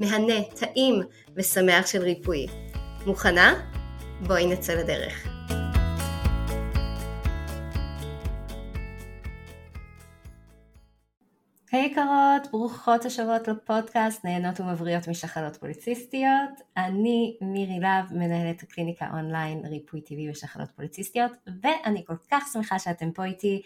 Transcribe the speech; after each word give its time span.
מהנה, 0.00 0.44
טעים 0.60 1.02
ושמח 1.36 1.86
של 1.86 2.02
ריפוי. 2.02 2.46
מוכנה? 3.06 3.54
בואי 4.26 4.46
נצא 4.46 4.74
לדרך. 4.74 5.26
היי 11.72 11.86
hey, 11.86 11.90
יקרות, 11.90 12.52
ברוכות 12.52 13.04
השבועות 13.04 13.48
לפודקאסט, 13.48 14.24
נהנות 14.24 14.60
ומבריאות 14.60 15.08
משחלות 15.08 15.56
פוליציסטיות. 15.56 16.60
אני 16.76 17.36
מירי 17.40 17.78
להב, 17.80 18.12
מנהלת 18.12 18.62
הקליניקה 18.62 19.06
אונליין 19.12 19.66
ריפוי 19.66 20.00
טבעי 20.00 20.30
בשחלות 20.30 20.70
פוליציסטיות, 20.70 21.32
ואני 21.62 22.04
כל 22.06 22.16
כך 22.30 22.48
שמחה 22.52 22.78
שאתם 22.78 23.10
פה 23.10 23.24
איתי. 23.24 23.62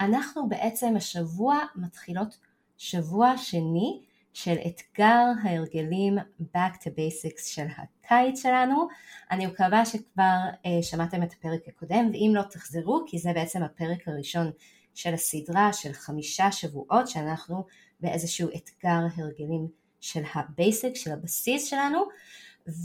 אנחנו 0.00 0.48
בעצם 0.48 0.96
השבוע 0.96 1.58
מתחילות 1.76 2.38
שבוע 2.78 3.36
שני 3.36 4.00
של 4.32 4.56
אתגר 4.66 5.24
ההרגלים 5.42 6.18
Back 6.40 6.74
to 6.74 6.86
Basics 6.86 7.42
של 7.44 7.66
הקיץ 7.76 8.42
שלנו. 8.42 8.88
אני 9.30 9.46
מקווה 9.46 9.86
שכבר 9.86 10.38
אה, 10.66 10.82
שמעתם 10.82 11.22
את 11.22 11.32
הפרק 11.32 11.60
הקודם, 11.68 12.10
ואם 12.12 12.32
לא 12.34 12.42
תחזרו, 12.42 13.04
כי 13.06 13.18
זה 13.18 13.32
בעצם 13.32 13.62
הפרק 13.62 14.08
הראשון 14.08 14.50
של 14.94 15.14
הסדרה 15.14 15.72
של 15.72 15.92
חמישה 15.92 16.52
שבועות 16.52 17.08
שאנחנו 17.08 17.64
באיזשהו 18.00 18.48
אתגר 18.48 19.00
הרגלים 19.16 19.68
של 20.00 20.22
ה 20.34 20.43
basic, 20.43 20.96
של 20.96 21.12
הבסיס 21.12 21.64
שלנו. 21.64 22.04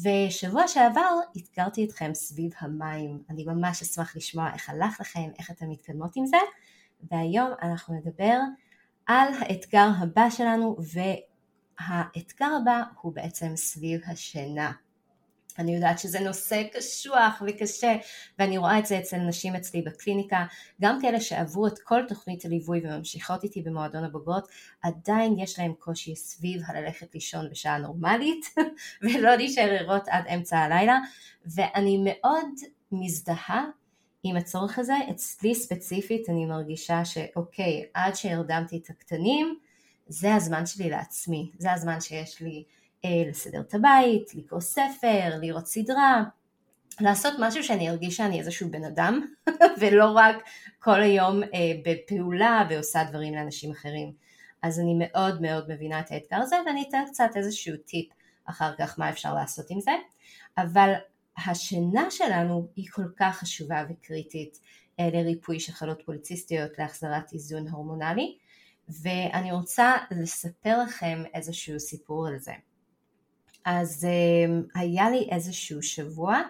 ושבוע 0.03 0.67
שעבר 0.67 1.19
אתגרתי 1.37 1.85
אתכם 1.85 2.13
סביב 2.13 2.51
המים. 2.59 3.23
אני 3.29 3.45
ממש 3.45 3.81
אשמח 3.81 4.15
לשמוע 4.15 4.53
איך 4.53 4.69
הלך 4.69 5.01
לכם, 5.01 5.29
איך 5.39 5.51
אתם 5.51 5.69
מתקדמות 5.69 6.15
עם 6.15 6.25
זה. 6.25 6.37
והיום 7.11 7.49
אנחנו 7.61 7.95
נדבר 7.95 8.39
על 9.05 9.27
האתגר 9.39 9.89
הבא 9.99 10.29
שלנו 10.29 10.75
האתגר 11.85 12.49
הבא 12.61 12.83
הוא 13.01 13.13
בעצם 13.13 13.55
סביב 13.55 14.01
השינה. 14.07 14.71
אני 15.59 15.75
יודעת 15.75 15.99
שזה 15.99 16.19
נושא 16.19 16.63
קשוח 16.73 17.41
וקשה 17.47 17.95
ואני 18.39 18.57
רואה 18.57 18.79
את 18.79 18.85
זה 18.85 18.99
אצל 18.99 19.17
נשים 19.17 19.55
אצלי 19.55 19.81
בקליניקה, 19.81 20.45
גם 20.81 21.01
כאלה 21.01 21.21
שעברו 21.21 21.67
את 21.67 21.79
כל 21.79 22.01
תוכנית 22.07 22.45
הליווי 22.45 22.81
וממשיכות 22.83 23.43
איתי 23.43 23.61
במועדון 23.61 24.03
הבוגרות, 24.03 24.47
עדיין 24.83 25.39
יש 25.39 25.59
להם 25.59 25.73
קושי 25.79 26.15
סביב 26.15 26.61
הללכת 26.67 27.13
לישון 27.13 27.49
בשעה 27.49 27.77
נורמלית 27.77 28.45
ולא 29.03 29.35
להישאר 29.35 29.77
ערות 29.79 30.07
עד 30.07 30.27
אמצע 30.27 30.59
הלילה. 30.59 30.99
ואני 31.45 32.01
מאוד 32.03 32.49
מזדהה 32.91 33.65
עם 34.23 34.35
הצורך 34.35 34.79
הזה, 34.79 34.93
אצלי 35.11 35.55
ספציפית 35.55 36.29
אני 36.29 36.45
מרגישה 36.45 37.05
שאוקיי, 37.05 37.85
עד 37.93 38.15
שהרדמתי 38.15 38.77
את 38.77 38.89
הקטנים 38.89 39.59
זה 40.07 40.35
הזמן 40.35 40.65
שלי 40.65 40.89
לעצמי, 40.89 41.51
זה 41.57 41.71
הזמן 41.71 42.01
שיש 42.01 42.41
לי 42.41 42.63
אה, 43.05 43.29
לסדר 43.29 43.61
את 43.61 43.73
הבית, 43.73 44.35
לקרוא 44.35 44.59
ספר, 44.59 45.37
לראות 45.41 45.67
סדרה, 45.67 46.23
לעשות 47.01 47.33
משהו 47.39 47.63
שאני 47.63 47.89
ארגיש 47.89 48.17
שאני 48.17 48.39
איזשהו 48.39 48.71
בן 48.71 48.83
אדם, 48.83 49.25
ולא 49.79 50.11
רק 50.15 50.35
כל 50.79 51.01
היום 51.01 51.43
אה, 51.43 51.49
בפעולה 51.85 52.67
ועושה 52.69 53.03
דברים 53.03 53.35
לאנשים 53.35 53.71
אחרים. 53.71 54.13
אז 54.61 54.79
אני 54.79 54.95
מאוד 54.99 55.41
מאוד 55.41 55.71
מבינה 55.71 55.99
את 55.99 56.11
האתגר 56.11 56.37
הזה, 56.37 56.55
ואני 56.65 56.85
אתן 56.89 57.03
קצת 57.07 57.29
איזשהו 57.35 57.77
טיפ 57.77 58.09
אחר 58.45 58.71
כך 58.77 58.99
מה 58.99 59.09
אפשר 59.09 59.33
לעשות 59.33 59.65
עם 59.69 59.79
זה. 59.79 59.91
אבל 60.57 60.93
השינה 61.37 62.11
שלנו 62.11 62.67
היא 62.75 62.87
כל 62.91 63.07
כך 63.17 63.37
חשובה 63.37 63.83
וקריטית 63.89 64.59
אה, 64.99 65.09
לריפוי 65.13 65.59
של 65.59 65.73
חלות 65.73 66.01
פוליציסטיות, 66.05 66.71
להחזרת 66.79 67.33
איזון 67.33 67.67
הורמונלי, 67.67 68.37
ואני 68.89 69.51
רוצה 69.51 69.95
לספר 70.11 70.77
לכם 70.83 71.23
איזשהו 71.33 71.79
סיפור 71.79 72.27
על 72.27 72.39
זה. 72.39 72.53
אז 73.65 74.07
um, 74.07 74.79
היה 74.79 75.09
לי 75.09 75.27
איזשהו 75.31 75.83
שבוע, 75.83 76.41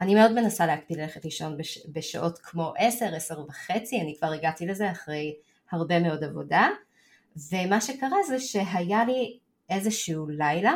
אני 0.00 0.14
מאוד 0.14 0.32
מנסה 0.32 0.66
להקפיד 0.66 0.98
ללכת 0.98 1.24
לישון 1.24 1.56
בש, 1.56 1.78
בשעות 1.92 2.38
כמו 2.38 2.72
10, 2.78 3.14
10 3.14 3.40
וחצי, 3.48 4.00
אני 4.00 4.14
כבר 4.18 4.32
הגעתי 4.32 4.66
לזה 4.66 4.90
אחרי 4.90 5.34
הרבה 5.70 6.00
מאוד 6.00 6.24
עבודה, 6.24 6.68
ומה 7.50 7.80
שקרה 7.80 8.22
זה 8.28 8.38
שהיה 8.40 9.04
לי 9.04 9.38
איזשהו 9.70 10.28
לילה 10.28 10.74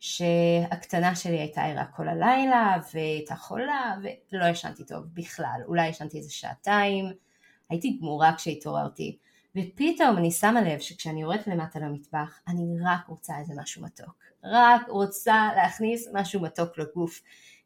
שהקטנה 0.00 1.14
שלי 1.14 1.38
הייתה 1.38 1.64
ערה 1.64 1.84
כל 1.84 2.08
הלילה 2.08 2.76
והייתה 2.94 3.36
חולה 3.36 3.94
ולא 4.32 4.44
ישנתי 4.44 4.84
טוב 4.84 5.04
בכלל, 5.14 5.60
אולי 5.66 5.88
ישנתי 5.88 6.18
איזה 6.18 6.32
שעתיים, 6.32 7.12
הייתי 7.70 7.98
גמורה 8.00 8.34
כשהתעוררתי 8.36 9.16
ופתאום 9.56 10.16
אני 10.18 10.30
שמה 10.30 10.62
לב 10.62 10.80
שכשאני 10.80 11.22
יורדת 11.22 11.46
למטה 11.46 11.78
למטבח, 11.78 12.40
אני 12.48 12.76
רק 12.84 13.06
רוצה 13.08 13.38
איזה 13.38 13.54
משהו 13.56 13.82
מתוק. 13.82 14.24
רק 14.44 14.88
רוצה 14.88 15.50
להכניס 15.56 16.08
משהו 16.12 16.40
מתוק 16.40 16.78
לגוף. 16.78 17.22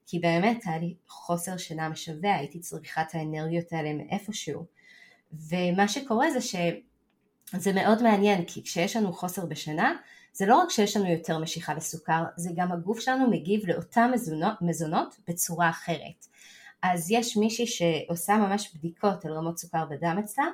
כי 0.07 0.19
באמת 0.19 0.63
היה 0.65 0.79
לי 0.79 0.95
חוסר 1.09 1.57
שינה 1.57 1.89
משווע, 1.89 2.35
הייתי 2.35 2.61
צריכה 2.61 3.03
את 3.03 3.15
האנרגיות 3.15 3.73
האלה 3.73 3.93
מאיפשהו. 3.93 4.65
ומה 5.33 5.89
שקורה 5.89 6.31
זה 6.31 6.41
שזה 6.41 7.73
מאוד 7.73 8.03
מעניין, 8.03 8.45
כי 8.45 8.63
כשיש 8.63 8.97
לנו 8.97 9.13
חוסר 9.13 9.47
בשינה, 9.47 9.97
זה 10.33 10.47
לא 10.47 10.57
רק 10.57 10.71
שיש 10.71 10.97
לנו 10.97 11.11
יותר 11.11 11.39
משיכה 11.39 11.75
לסוכר, 11.75 12.25
זה 12.37 12.51
גם 12.57 12.73
הגוף 12.73 13.01
שלנו 13.01 13.31
מגיב 13.31 13.67
לאותן 13.67 14.11
מזונות, 14.15 14.63
מזונות 14.63 15.17
בצורה 15.29 15.71
אחרת. 15.71 16.27
אז 16.83 17.11
יש 17.11 17.37
מישהי 17.37 17.67
שעושה 17.67 18.37
ממש 18.37 18.75
בדיקות 18.75 19.25
על 19.25 19.33
רמות 19.33 19.59
סוכר 19.59 19.85
בדם 19.85 20.17
אצלה, 20.25 20.45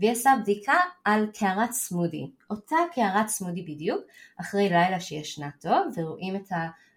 והיא 0.00 0.12
עשה 0.12 0.32
בדיקה 0.42 0.76
על 1.04 1.26
קערת 1.38 1.72
סמודי, 1.72 2.30
אותה 2.50 2.76
קערת 2.94 3.28
סמודי 3.28 3.62
בדיוק, 3.62 4.00
אחרי 4.40 4.68
לילה 4.68 5.00
שישנה 5.00 5.50
טוב, 5.60 5.86
ורואים 5.96 6.36
את 6.36 6.52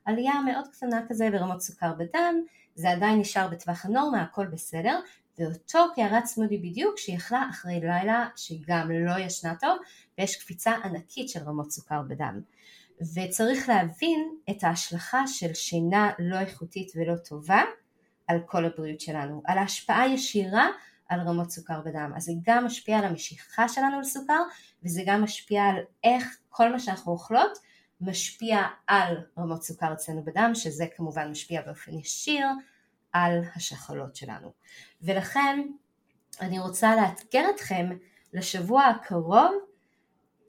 העלייה 0.05 0.33
המאוד 0.33 0.67
קטנה 0.67 1.01
כזה 1.09 1.29
ברמות 1.31 1.61
סוכר 1.61 1.93
בדם, 1.93 2.35
זה 2.75 2.89
עדיין 2.89 3.19
נשאר 3.19 3.47
בטווח 3.47 3.85
הנורמה, 3.85 4.21
הכל 4.21 4.45
בסדר, 4.45 4.99
ואותו 5.39 5.79
קערת 5.95 6.25
סמודי 6.25 6.57
בדיוק 6.57 6.97
שיכלה 6.97 7.47
אחרי 7.49 7.79
לילה 7.79 8.27
שגם 8.35 8.91
לא 8.91 9.19
ישנה 9.19 9.55
טוב, 9.55 9.77
ויש 10.17 10.35
קפיצה 10.35 10.71
ענקית 10.83 11.29
של 11.29 11.39
רמות 11.39 11.71
סוכר 11.71 12.01
בדם. 12.01 12.41
וצריך 13.15 13.69
להבין 13.69 14.35
את 14.49 14.63
ההשלכה 14.63 15.27
של 15.27 15.53
שינה 15.53 16.11
לא 16.19 16.39
איכותית 16.39 16.91
ולא 16.95 17.15
טובה 17.15 17.61
על 18.27 18.39
כל 18.45 18.65
הבריאות 18.65 19.01
שלנו, 19.01 19.41
על 19.45 19.57
ההשפעה 19.57 20.07
ישירה 20.07 20.67
על 21.09 21.19
רמות 21.19 21.51
סוכר 21.51 21.81
בדם. 21.81 22.11
אז 22.15 22.23
זה 22.23 22.31
גם 22.43 22.65
משפיע 22.65 22.97
על 22.97 23.05
המשיכה 23.05 23.69
שלנו 23.69 24.01
לסוכר, 24.01 24.41
וזה 24.83 25.01
גם 25.05 25.23
משפיע 25.23 25.63
על 25.63 25.75
איך 26.03 26.37
כל 26.49 26.71
מה 26.71 26.79
שאנחנו 26.79 27.11
אוכלות 27.11 27.57
משפיע 28.01 28.61
על 28.87 29.17
רמות 29.37 29.63
סוכר 29.63 29.93
אצלנו 29.93 30.23
בדם, 30.23 30.51
שזה 30.53 30.85
כמובן 30.95 31.31
משפיע 31.31 31.61
באופן 31.61 31.93
ישיר 31.93 32.47
על 33.13 33.41
השחלות 33.55 34.15
שלנו. 34.15 34.51
ולכן 35.01 35.67
אני 36.41 36.59
רוצה 36.59 36.95
לאתגר 36.95 37.45
אתכם 37.55 37.89
לשבוע 38.33 38.83
הקרוב 38.83 39.51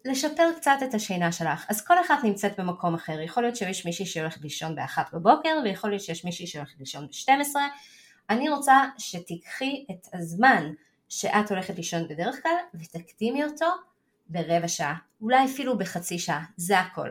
לשפר 0.05 0.51
קצת 0.57 0.77
את 0.85 0.95
השינה 0.95 1.33
שלך. 1.33 1.67
אז 1.69 1.87
כל 1.87 2.01
אחת 2.01 2.25
נמצאת 2.25 2.61
במקום 2.61 2.95
אחר. 2.95 3.21
יכול 3.21 3.43
להיות 3.43 3.57
שיש 3.57 3.87
מישהי 3.87 4.07
שהולכת 4.07 4.41
לישון 4.41 4.75
באחת 4.75 5.15
בבוקר, 5.15 5.59
ויכול 5.65 5.91
להיות 5.91 6.03
שיש 6.03 6.25
מישהי 6.25 6.47
שהולכת 6.47 6.79
לישון 6.81 7.07
ב-12, 7.07 7.57
אני 8.31 8.49
רוצה 8.49 8.85
שתיקחי 8.99 9.85
את 9.91 10.07
הזמן 10.13 10.73
שאת 11.09 11.51
הולכת 11.51 11.77
לישון 11.77 12.09
בדרך 12.09 12.43
כלל 12.43 12.57
ותקדימי 12.75 13.45
אותו 13.45 13.67
ברבע 14.27 14.69
שעה, 14.69 14.95
אולי 15.21 15.45
אפילו 15.45 15.79
בחצי 15.79 16.19
שעה, 16.19 16.45
זה 16.57 16.79
הכל. 16.79 17.09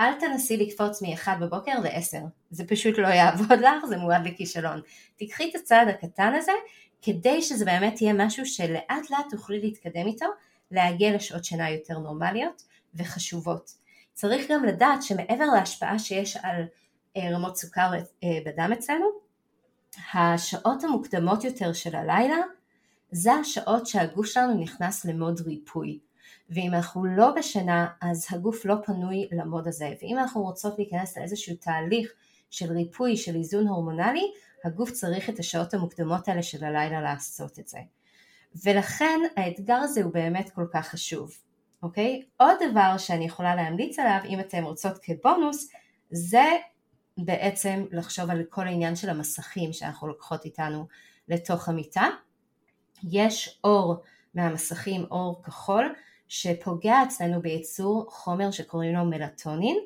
אל 0.00 0.20
תנסי 0.20 0.56
לקפוץ 0.56 1.02
מ-1 1.02 1.28
בבוקר 1.40 1.72
ל-10, 1.80 2.18
זה 2.50 2.64
פשוט 2.66 2.98
לא 2.98 3.08
יעבוד 3.08 3.58
לך, 3.60 3.84
זה 3.88 3.96
מועד 3.96 4.26
לכישלון. 4.26 4.80
תיקחי 5.16 5.50
את 5.50 5.54
הצעד 5.54 5.88
הקטן 5.88 6.34
הזה, 6.34 6.52
כדי 7.02 7.42
שזה 7.42 7.64
באמת 7.64 8.02
יהיה 8.02 8.12
משהו 8.12 8.46
שלאט 8.46 9.10
לאט 9.10 9.26
תוכלי 9.30 9.60
להתקדם 9.60 10.06
איתו, 10.06 10.26
להגיע 10.70 11.14
לשעות 11.14 11.44
שינה 11.44 11.70
יותר 11.70 11.98
נורמליות 11.98 12.62
וחשובות. 12.94 13.70
צריך 14.14 14.50
גם 14.50 14.64
לדעת 14.64 15.02
שמעבר 15.02 15.44
להשפעה 15.54 15.98
שיש 15.98 16.36
על 16.36 16.62
אה, 17.16 17.30
רמות 17.34 17.56
סוכר 17.56 17.90
אה, 18.24 18.28
בדם 18.46 18.70
אצלנו, 18.72 19.06
השעות 20.14 20.84
המוקדמות 20.84 21.44
יותר 21.44 21.72
של 21.72 21.96
הלילה 21.96 22.36
זה 23.10 23.32
השעות 23.32 23.86
שהגוף 23.86 24.26
שלנו 24.26 24.54
נכנס 24.54 25.04
למוד 25.04 25.40
ריפוי. 25.40 25.98
ואם 26.50 26.74
אנחנו 26.74 27.04
לא 27.04 27.30
בשינה 27.36 27.86
אז 28.00 28.26
הגוף 28.30 28.64
לא 28.64 28.74
פנוי 28.84 29.28
למוד 29.32 29.68
הזה 29.68 29.92
ואם 30.02 30.18
אנחנו 30.18 30.42
רוצות 30.42 30.78
להיכנס 30.78 31.18
לאיזשהו 31.18 31.56
תהליך 31.56 32.12
של 32.50 32.72
ריפוי 32.72 33.16
של 33.16 33.34
איזון 33.34 33.66
הורמונלי 33.66 34.32
הגוף 34.64 34.90
צריך 34.90 35.30
את 35.30 35.38
השעות 35.38 35.74
המוקדמות 35.74 36.28
האלה 36.28 36.42
של 36.42 36.64
הלילה 36.64 37.00
לעשות 37.00 37.58
את 37.58 37.68
זה 37.68 37.78
ולכן 38.64 39.20
האתגר 39.36 39.74
הזה 39.74 40.02
הוא 40.02 40.12
באמת 40.12 40.50
כל 40.50 40.66
כך 40.72 40.88
חשוב 40.88 41.32
אוקיי? 41.82 42.22
עוד 42.36 42.56
דבר 42.70 42.98
שאני 42.98 43.24
יכולה 43.24 43.54
להמליץ 43.54 43.98
עליו 43.98 44.18
אם 44.24 44.40
אתם 44.40 44.64
רוצות 44.64 44.98
כבונוס 45.02 45.70
זה 46.10 46.44
בעצם 47.18 47.84
לחשוב 47.90 48.30
על 48.30 48.44
כל 48.48 48.66
העניין 48.66 48.96
של 48.96 49.10
המסכים 49.10 49.72
שאנחנו 49.72 50.08
לוקחות 50.08 50.44
איתנו 50.44 50.86
לתוך 51.28 51.68
המיטה. 51.68 52.06
יש 53.10 53.60
אור 53.64 54.02
מהמסכים, 54.34 55.04
אור 55.10 55.42
כחול, 55.42 55.94
שפוגע 56.28 57.02
אצלנו 57.02 57.42
בייצור 57.42 58.06
חומר 58.10 58.50
שקוראים 58.50 58.94
לו 58.94 59.04
מלטונין, 59.04 59.78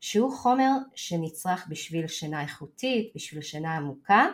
שהוא 0.00 0.32
חומר 0.32 0.70
שנצרך 0.94 1.66
בשביל 1.68 2.06
שינה 2.06 2.42
איכותית, 2.42 3.12
בשביל 3.14 3.42
שינה 3.42 3.76
עמוקה, 3.76 4.26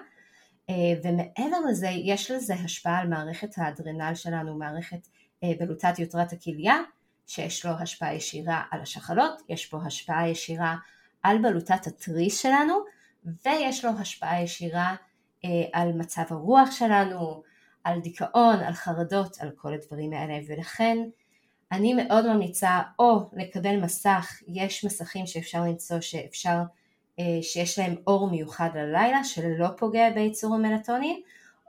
אה, 0.70 0.74
ומעבר 1.04 1.60
לזה 1.70 1.88
יש 1.88 2.30
לזה 2.30 2.54
השפעה 2.54 2.98
על 2.98 3.08
מערכת 3.08 3.50
האדרנל 3.56 4.14
שלנו, 4.14 4.58
מערכת 4.58 5.08
אה, 5.44 5.52
בלוטת 5.58 5.98
יותרת 5.98 6.32
הכליה, 6.32 6.76
שיש 7.26 7.66
לו 7.66 7.72
השפעה 7.72 8.14
ישירה 8.14 8.62
על 8.70 8.80
השחלות, 8.80 9.42
יש 9.48 9.66
פה 9.66 9.78
השפעה 9.86 10.28
ישירה 10.28 10.76
על 11.22 11.38
בלוטת 11.38 11.86
התריס 11.86 12.40
שלנו, 12.40 12.74
ויש 13.44 13.84
לו 13.84 13.90
השפעה 13.98 14.42
ישירה 14.42 14.94
אה, 15.44 15.50
על 15.72 15.92
מצב 15.92 16.22
הרוח 16.30 16.70
שלנו, 16.70 17.42
על 17.84 18.00
דיכאון, 18.00 18.56
על 18.60 18.72
חרדות, 18.72 19.36
על 19.40 19.50
כל 19.56 19.74
הדברים 19.74 20.12
האלה, 20.12 20.38
ולכן 20.48 20.98
אני 21.72 21.94
מאוד 21.94 22.26
ממליצה 22.26 22.80
או 22.98 23.30
לקבל 23.32 23.76
מסך, 23.76 24.42
יש 24.48 24.84
מסכים 24.84 25.26
שאפשר 25.26 25.60
למצוא 25.64 26.00
שאפשר, 26.00 26.58
אה, 27.18 27.38
שיש 27.42 27.78
להם 27.78 27.94
אור 28.06 28.30
מיוחד 28.30 28.70
ללילה 28.74 29.24
שלא 29.24 29.68
פוגע 29.76 30.10
בייצור 30.10 30.54
המלטונין, 30.54 31.20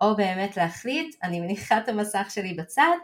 או 0.01 0.15
באמת 0.15 0.57
להחליט, 0.57 1.15
אני 1.23 1.39
מניחה 1.39 1.77
את 1.77 1.89
המסך 1.89 2.27
שלי 2.29 2.53
בצד 2.53 2.95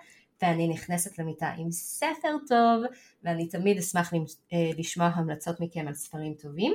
ואני 0.42 0.68
נכנסת 0.68 1.20
למיטה 1.20 1.54
עם 1.58 1.72
ספר 1.72 2.38
טוב, 2.48 2.84
ואני 3.24 3.48
תמיד 3.48 3.78
אשמח 3.78 4.14
אה, 4.14 4.70
לשמוע 4.78 5.08
המלצות 5.08 5.60
מכם 5.60 5.88
על 5.88 5.94
ספרים 5.94 6.34
טובים. 6.34 6.74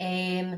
אמ, 0.00 0.54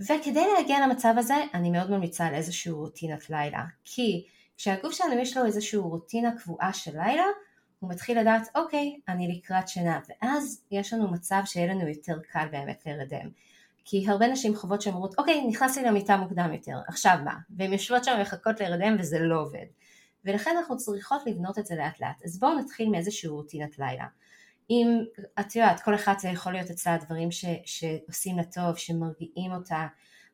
וכדי 0.00 0.44
להגיע 0.56 0.86
למצב 0.86 1.14
הזה 1.18 1.34
אני 1.54 1.70
מאוד 1.70 1.90
ממליצה 1.90 2.26
על 2.26 2.34
איזושהי 2.34 2.72
רוטינת 2.72 3.30
לילה. 3.30 3.64
כי 3.84 4.24
כשהגוף 4.56 4.92
שלנו 4.92 5.20
יש 5.20 5.36
לו 5.36 5.46
איזושהי 5.46 5.78
רוטינה 5.78 6.38
קבועה 6.38 6.72
של 6.72 6.90
לילה 6.90 7.24
הוא 7.78 7.90
מתחיל 7.90 8.20
לדעת 8.20 8.48
אוקיי 8.54 9.00
אני 9.08 9.28
לקראת 9.28 9.68
שינה. 9.68 10.00
ואז 10.08 10.64
יש 10.70 10.92
לנו 10.92 11.10
מצב 11.10 11.42
שיהיה 11.44 11.74
לנו 11.74 11.88
יותר 11.88 12.18
קל 12.32 12.46
באמת 12.50 12.82
להירדם 12.86 13.28
כי 13.84 14.04
הרבה 14.08 14.26
נשים 14.26 14.56
חוות 14.56 14.82
שהן 14.82 14.94
אומרות 14.94 15.18
אוקיי 15.18 15.46
נכנסתי 15.46 15.82
למיטה 15.82 16.16
מוקדם 16.16 16.52
יותר 16.52 16.76
עכשיו 16.88 17.18
מה? 17.24 17.34
והן 17.56 17.72
יושבות 17.72 18.04
שם 18.04 18.12
ומחכות 18.18 18.60
להירדם 18.60 18.96
וזה 18.98 19.18
לא 19.18 19.40
עובד 19.40 19.66
ולכן 20.24 20.56
אנחנו 20.58 20.76
צריכות 20.76 21.22
לבנות 21.26 21.58
את 21.58 21.66
זה 21.66 21.74
לאט 21.74 22.00
לאט 22.00 22.22
אז 22.24 22.38
בואו 22.38 22.58
נתחיל 22.58 22.90
מאיזושהי 22.90 23.28
רוטינת 23.28 23.78
לילה 23.78 24.06
אם 24.70 25.04
את 25.40 25.56
יודעת, 25.56 25.80
כל 25.80 25.94
אחת 25.94 26.20
זה 26.20 26.28
יכול 26.28 26.52
להיות 26.52 26.70
אצלה 26.70 26.98
דברים 26.98 27.30
ש, 27.30 27.44
שעושים 27.64 28.36
לה 28.36 28.44
טוב, 28.44 28.76
שמרגיעים 28.76 29.52
אותה, 29.52 29.86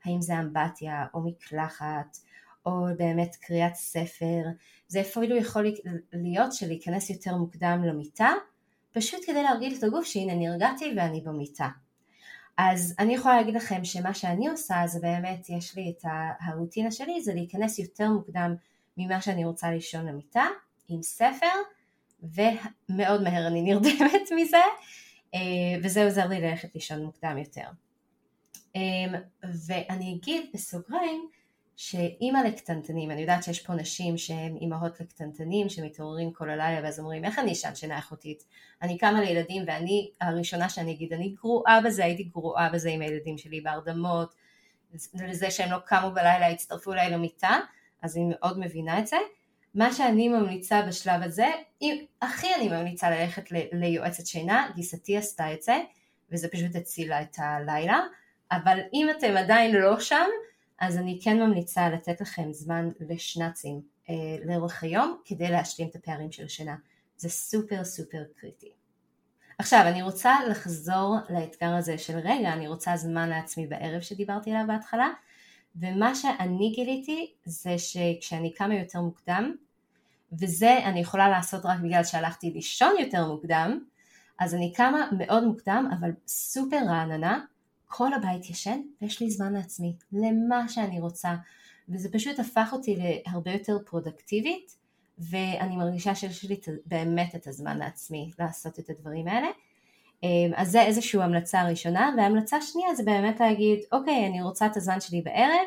האם 0.04 0.20
זה 0.20 0.38
אמבטיה 0.38 1.06
או 1.14 1.20
מקלחת 1.20 2.18
או 2.66 2.86
באמת 2.98 3.36
קריאת 3.36 3.74
ספר, 3.74 4.42
זה 4.88 5.00
אפילו 5.00 5.36
יכול 5.36 5.66
להיות 6.12 6.52
שלהיכנס 6.52 7.10
יותר 7.10 7.36
מוקדם 7.36 7.82
למיטה, 7.84 8.30
פשוט 8.92 9.20
כדי 9.26 9.42
להרגיל 9.42 9.74
את 9.78 9.82
הגוף 9.82 10.06
שהנה 10.06 10.34
נרגעתי 10.34 10.94
ואני 10.96 11.20
במיטה. 11.20 11.68
אז 12.58 12.94
אני 12.98 13.14
יכולה 13.14 13.36
להגיד 13.36 13.54
לכם 13.54 13.84
שמה 13.84 14.14
שאני 14.14 14.48
עושה 14.48 14.82
זה 14.86 15.00
באמת 15.00 15.48
יש 15.48 15.76
לי 15.76 15.94
את 15.98 16.04
הרוטינה 16.40 16.90
שלי 16.90 17.22
זה 17.22 17.34
להיכנס 17.34 17.78
יותר 17.78 18.10
מוקדם 18.10 18.54
ממה 19.06 19.20
שאני 19.20 19.44
רוצה 19.44 19.70
לישון 19.70 20.06
למיטה 20.06 20.46
עם 20.88 21.02
ספר 21.02 21.46
ומאוד 22.22 23.22
מהר 23.22 23.46
אני 23.46 23.62
נרדמת 23.62 24.28
מזה, 24.36 24.56
אה, 25.34 25.40
וזה 25.82 26.04
עוזר 26.04 26.28
לי 26.28 26.40
ללכת 26.40 26.74
לישון 26.74 27.04
מוקדם 27.04 27.38
יותר. 27.38 27.66
אה, 28.76 29.20
ואני 29.66 30.14
אגיד 30.14 30.50
בסוגריים 30.54 31.28
שאימא 31.76 32.38
לקטנטנים, 32.38 33.10
אני 33.10 33.20
יודעת 33.20 33.44
שיש 33.44 33.60
פה 33.60 33.74
נשים 33.74 34.18
שהן 34.18 34.56
אימהות 34.56 35.00
לקטנטנים 35.00 35.68
שמתעוררים 35.68 36.32
כל 36.32 36.50
הלילה 36.50 36.80
ואז 36.82 36.98
אומרים 36.98 37.24
איך 37.24 37.38
אני 37.38 37.52
אשן 37.52 37.74
שינה 37.74 37.96
איכותית, 37.96 38.44
אני 38.82 38.98
קמה 38.98 39.20
לילדים 39.20 39.64
ואני 39.66 40.10
הראשונה 40.20 40.68
שאני 40.68 40.92
אגיד 40.92 41.12
אני 41.12 41.28
גרועה 41.28 41.80
בזה, 41.80 42.04
הייתי 42.04 42.22
גרועה 42.22 42.68
בזה 42.68 42.90
עם 42.90 43.00
הילדים 43.00 43.38
שלי 43.38 43.60
בהרדמות, 43.60 44.34
לזה 45.14 45.50
שהם 45.50 45.70
לא 45.70 45.78
קמו 45.78 46.10
בלילה 46.10 46.48
הצטרפו 46.48 46.92
אליי 46.92 47.10
למיטה, 47.10 47.58
אז 48.02 48.16
אני 48.16 48.24
מאוד 48.30 48.58
מבינה 48.58 48.98
את 48.98 49.06
זה, 49.06 49.16
מה 49.74 49.92
שאני 49.92 50.28
ממליצה 50.28 50.82
בשלב 50.82 51.22
הזה, 51.22 51.48
אם, 51.82 52.04
הכי 52.22 52.54
אני 52.54 52.68
ממליצה 52.68 53.10
ללכת 53.10 53.52
ל, 53.52 53.56
ליועצת 53.72 54.26
שינה, 54.26 54.70
גיסתי 54.74 55.16
עשתה 55.16 55.52
את 55.52 55.62
זה, 55.62 55.80
וזה 56.32 56.48
פשוט 56.48 56.76
הצילה 56.76 57.22
את 57.22 57.36
הלילה, 57.38 58.00
אבל 58.52 58.78
אם 58.94 59.06
אתם 59.18 59.36
עדיין 59.36 59.74
לא 59.74 60.00
שם, 60.00 60.26
אז 60.78 60.96
אני 60.96 61.18
כן 61.22 61.40
ממליצה 61.42 61.88
לתת 61.88 62.20
לכם 62.20 62.52
זמן 62.52 62.90
לשנצים 63.00 63.80
אה, 64.10 64.14
לאורך 64.44 64.82
היום, 64.82 65.18
כדי 65.24 65.50
להשלים 65.50 65.88
את 65.88 65.94
הפערים 65.94 66.32
של 66.32 66.44
השינה. 66.44 66.76
זה 67.16 67.28
סופר 67.28 67.84
סופר 67.84 68.22
קריטי. 68.36 68.72
עכשיו, 69.58 69.84
אני 69.86 70.02
רוצה 70.02 70.34
לחזור 70.50 71.16
לאתגר 71.30 71.74
הזה 71.74 71.98
של 71.98 72.18
רגע, 72.18 72.52
אני 72.52 72.68
רוצה 72.68 72.96
זמן 72.96 73.28
לעצמי 73.28 73.66
בערב 73.66 74.00
שדיברתי 74.00 74.50
עליו 74.50 74.64
בהתחלה, 74.66 75.08
ומה 75.76 76.14
שאני 76.14 76.72
גיליתי 76.74 77.32
זה 77.44 77.78
שכשאני 77.78 78.52
קמה 78.52 78.74
יותר 78.74 79.00
מוקדם, 79.00 79.54
וזה 80.32 80.78
אני 80.84 81.00
יכולה 81.00 81.28
לעשות 81.28 81.66
רק 81.66 81.80
בגלל 81.80 82.04
שהלכתי 82.04 82.50
לישון 82.50 82.94
יותר 83.00 83.26
מוקדם, 83.26 83.78
אז 84.38 84.54
אני 84.54 84.72
קמה 84.72 85.08
מאוד 85.18 85.44
מוקדם 85.44 85.88
אבל 85.98 86.10
סופר 86.26 86.80
רעננה, 86.88 87.40
כל 87.86 88.12
הבית 88.12 88.50
ישן 88.50 88.80
ויש 89.02 89.20
לי 89.20 89.30
זמן 89.30 89.52
לעצמי, 89.52 89.96
למה 90.12 90.68
שאני 90.68 91.00
רוצה, 91.00 91.34
וזה 91.88 92.12
פשוט 92.12 92.38
הפך 92.38 92.68
אותי 92.72 92.96
להרבה 93.26 93.52
יותר 93.52 93.78
פרודקטיבית, 93.86 94.76
ואני 95.18 95.76
מרגישה 95.76 96.14
שיש 96.14 96.44
לי 96.44 96.60
באמת 96.86 97.34
את 97.34 97.46
הזמן 97.46 97.78
לעצמי 97.78 98.30
לעשות 98.38 98.78
את 98.78 98.90
הדברים 98.90 99.28
האלה. 99.28 99.48
אמ, 100.22 100.52
אז 100.56 100.70
זה 100.70 100.82
איזושהי 100.82 101.22
המלצה 101.22 101.62
ראשונה, 101.62 102.14
והמלצה 102.16 102.60
שנייה 102.60 102.94
זה 102.94 103.02
באמת 103.02 103.40
להגיד, 103.40 103.78
אוקיי, 103.92 104.26
אני 104.26 104.42
רוצה 104.42 104.66
את 104.66 104.76
הזמן 104.76 105.00
שלי 105.00 105.22
בערב, 105.22 105.66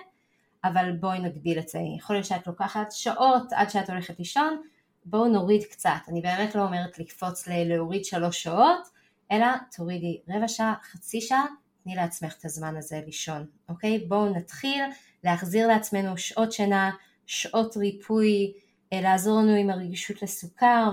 אבל 0.64 0.92
בואי 1.00 1.20
נגדיל 1.20 1.60
את 1.60 1.70
זה. 1.70 1.80
יכול 1.98 2.16
להיות 2.16 2.26
שאת 2.26 2.48
לוקחת 2.48 2.92
שעות 2.92 3.54
עד 3.54 3.70
שאת 3.70 3.90
הולכת 3.90 4.20
לישון, 4.20 4.62
בואו 5.06 5.28
נוריד 5.28 5.64
קצת. 5.64 5.90
אני 6.08 6.22
באמת 6.22 6.56
לא 6.56 6.62
אומרת 6.62 7.00
לקפוץ 7.00 7.48
להוריד 7.48 8.06
שלוש 8.06 8.44
שעות, 8.44 8.88
אלא 9.32 9.48
תורידי 9.76 10.22
רבע 10.30 10.48
שעה, 10.48 10.74
חצי 10.92 11.22
שעה, 11.22 11.46
תני 11.84 11.96
לעצמך 11.96 12.36
את 12.40 12.46
הזמן 12.46 12.78
הזה 12.78 13.02
לישון, 13.06 13.46
אוקיי? 13.70 14.00
בואו 14.00 14.30
נתחיל 14.30 14.84
להחזיר 15.24 15.68
לעצמנו 15.68 16.18
שעות 16.18 16.52
שינה, 16.52 16.92
שעות 17.26 17.78
ריפוי, 17.78 18.54
אה, 18.94 19.02
לעזור 19.02 19.40
לנו 19.40 19.56
עם 19.56 19.70
הרגישות 19.70 20.22
לסוכר, 20.22 20.90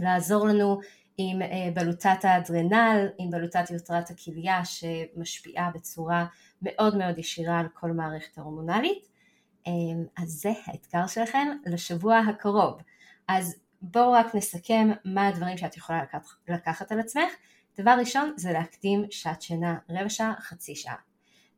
לעזור 0.00 0.46
לנו 0.46 0.80
עם 1.16 1.42
אה, 1.42 1.68
בלוטת 1.74 2.18
האדרנל, 2.22 3.08
עם 3.18 3.30
בלוטת 3.30 3.70
יותרת 3.70 4.10
הכליה 4.10 4.60
שמשפיעה 4.64 5.70
בצורה 5.74 6.26
מאוד 6.62 6.96
מאוד 6.96 7.18
ישירה 7.18 7.58
על 7.58 7.66
כל 7.74 7.90
מערכת 7.90 8.38
ההורמונלית. 8.38 9.08
אה, 9.66 9.72
אז 10.22 10.28
זה 10.28 10.52
האתגר 10.66 11.06
שלכם 11.06 11.48
לשבוע 11.66 12.18
הקרוב. 12.18 12.80
אז 13.28 13.56
בואו 13.82 14.12
רק 14.12 14.34
נסכם 14.34 14.90
מה 15.04 15.28
הדברים 15.28 15.56
שאת 15.58 15.76
יכולה 15.76 16.02
לקחת 16.48 16.92
על 16.92 17.00
עצמך. 17.00 17.32
דבר 17.78 17.96
ראשון 18.00 18.32
זה 18.36 18.52
להקדים 18.52 19.04
שעת 19.10 19.42
שינה 19.42 19.78
רבע 19.90 20.08
שעה, 20.08 20.34
חצי 20.40 20.74
שעה. 20.74 20.96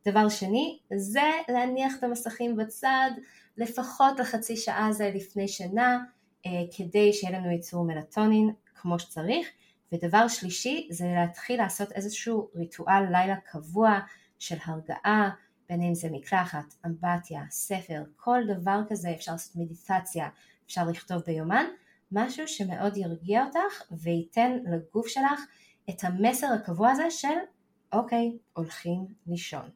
דבר 0.07 0.29
שני 0.29 0.79
זה 0.95 1.29
להניח 1.49 1.93
את 1.99 2.03
המסכים 2.03 2.57
בצד 2.57 3.09
לפחות 3.57 4.19
לחצי 4.19 4.57
שעה 4.57 4.91
זה 4.91 5.11
לפני 5.15 5.47
שינה 5.47 5.97
אה, 6.45 6.51
כדי 6.77 7.13
שיהיה 7.13 7.39
לנו 7.39 7.51
ייצור 7.51 7.85
מלטונין 7.85 8.53
כמו 8.81 8.99
שצריך. 8.99 9.47
ודבר 9.91 10.27
שלישי 10.27 10.87
זה 10.91 11.05
להתחיל 11.15 11.61
לעשות 11.61 11.91
איזשהו 11.91 12.49
ריטואל 12.55 13.03
לילה 13.11 13.35
קבוע 13.35 13.99
של 14.39 14.55
הרגעה, 14.65 15.29
בין 15.69 15.81
אם 15.81 15.95
זה 15.95 16.07
מקלחת, 16.11 16.73
אמבטיה, 16.85 17.41
ספר, 17.49 18.03
כל 18.15 18.41
דבר 18.47 18.79
כזה, 18.89 19.11
אפשר 19.11 19.31
לעשות 19.31 19.55
מדיטציה, 19.55 20.29
אפשר 20.65 20.83
לכתוב 20.83 21.21
ביומן, 21.25 21.65
משהו 22.11 22.47
שמאוד 22.47 22.97
ירגיע 22.97 23.45
אותך 23.45 23.81
וייתן 23.91 24.51
לגוף 24.71 25.07
שלך 25.07 25.41
את 25.89 26.03
המסר 26.03 26.47
הקבוע 26.53 26.91
הזה 26.91 27.11
של 27.11 27.37
אוקיי, 27.93 28.37
הולכים 28.53 29.05
לישון. 29.27 29.69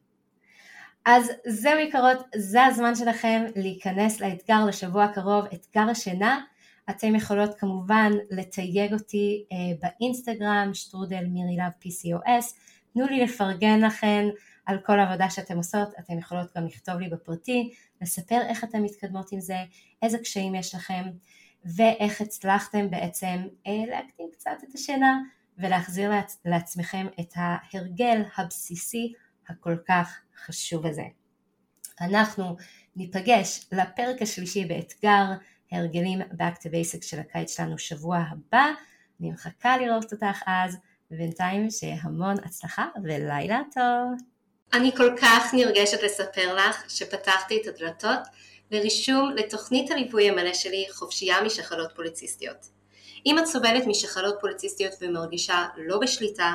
אז 1.04 1.30
זהו 1.46 1.78
יקרות, 1.78 2.26
זה 2.34 2.64
הזמן 2.64 2.94
שלכם 2.94 3.44
להיכנס 3.56 4.20
לאתגר 4.20 4.64
לשבוע 4.68 5.04
הקרוב, 5.04 5.44
אתגר 5.44 5.90
השינה. 5.90 6.44
אתם 6.90 7.14
יכולות 7.14 7.58
כמובן 7.58 8.10
לתייג 8.30 8.92
אותי 8.92 9.44
אה, 9.52 9.56
באינסטגרם, 9.82 10.70
שטרודל 10.74 11.24
מירי 11.26 11.56
להב 11.56 11.72
PCOS, 11.82 12.54
תנו 12.92 13.06
לי 13.06 13.24
לפרגן 13.24 13.80
לכם 13.80 14.28
על 14.66 14.78
כל 14.78 15.00
העבודה 15.00 15.30
שאתם 15.30 15.56
עושות, 15.56 15.88
אתם 15.98 16.18
יכולות 16.18 16.56
גם 16.56 16.66
לכתוב 16.66 16.94
לי 16.94 17.08
בפרטי, 17.08 17.72
לספר 18.02 18.40
איך 18.48 18.64
אתם 18.64 18.82
מתקדמות 18.82 19.32
עם 19.32 19.40
זה, 19.40 19.56
איזה 20.02 20.18
קשיים 20.18 20.54
יש 20.54 20.74
לכם, 20.74 21.02
ואיך 21.64 22.20
הצלחתם 22.20 22.90
בעצם 22.90 23.46
אה, 23.66 23.84
להקטין 23.88 24.26
קצת 24.32 24.56
את 24.68 24.74
השינה 24.74 25.20
ולהחזיר 25.58 26.10
לעצ- 26.10 26.38
לעצמכם 26.44 27.06
את 27.20 27.32
ההרגל 27.34 28.22
הבסיסי 28.36 29.12
הכל 29.48 29.76
כך 29.88 30.20
חשוב 30.44 30.86
הזה. 30.86 31.04
אנחנו 32.00 32.56
ניפגש 32.96 33.66
לפרק 33.72 34.22
השלישי 34.22 34.64
באתגר 34.64 35.24
הרגלים 35.72 36.20
Back 36.20 36.56
to 36.62 36.66
Basics 36.66 37.06
של 37.06 37.18
הקיץ 37.18 37.56
שלנו 37.56 37.78
שבוע 37.78 38.18
הבא, 38.30 38.66
אני 39.20 39.30
מחכה 39.30 39.76
לראות 39.76 40.12
אותך 40.12 40.42
אז, 40.46 40.76
ובינתיים 41.10 41.70
שהמון 41.70 42.36
הצלחה 42.44 42.86
ולילה 43.04 43.60
טוב. 43.74 44.12
אני 44.72 44.92
כל 44.96 45.16
כך 45.22 45.54
נרגשת 45.54 46.02
לספר 46.02 46.54
לך 46.54 46.90
שפתחתי 46.90 47.60
את 47.62 47.66
הדלתות 47.66 48.20
לרישום 48.70 49.30
לתוכנית 49.36 49.90
הליווי 49.90 50.28
המלא 50.28 50.54
שלי 50.54 50.86
חופשייה 50.92 51.42
משחלות 51.42 51.92
פוליציסטיות. 51.96 52.66
אם 53.26 53.38
את 53.38 53.46
סובלת 53.46 53.86
משחלות 53.86 54.34
פוליציסטיות 54.40 54.92
ומרגישה 55.00 55.66
לא 55.76 55.98
בשליטה, 55.98 56.54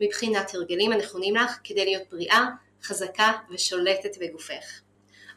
מבחינת 0.00 0.54
הרגלים 0.54 0.92
הנכונים 0.92 1.36
לך 1.36 1.58
כדי 1.64 1.84
להיות 1.84 2.02
בריאה, 2.10 2.46
חזקה 2.82 3.32
ושולטת 3.50 4.18
בגופך. 4.20 4.80